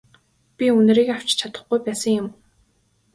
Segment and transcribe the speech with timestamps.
[0.57, 2.27] Би үнэрийг авч чадахгүй байсан юм.